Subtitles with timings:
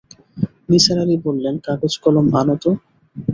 [0.69, 2.69] নিসার আলি বললেন, কাগজ-কলম আন তো।